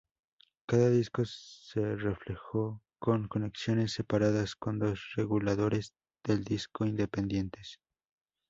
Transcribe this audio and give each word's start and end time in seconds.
Cada 0.65 0.89
disco 0.89 1.21
se 1.25 1.95
reflejó, 1.95 2.81
con 2.97 3.27
conexiones 3.27 3.93
separadas 3.93 4.55
con 4.55 4.79
dos 4.79 5.11
reguladores 5.15 5.93
del 6.23 6.43
disco 6.43 6.85
independientes. 6.85 7.79